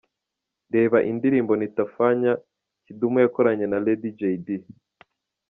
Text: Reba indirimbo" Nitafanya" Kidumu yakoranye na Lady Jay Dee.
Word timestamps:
Reba 0.73 0.97
indirimbo" 1.11 1.53
Nitafanya" 1.57 2.31
Kidumu 2.85 3.17
yakoranye 3.23 3.65
na 3.69 3.77
Lady 3.85 4.09
Jay 4.17 4.35
Dee. 4.45 4.65